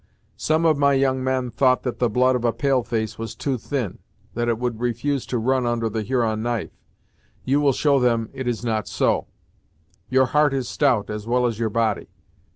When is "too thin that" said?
3.35-4.49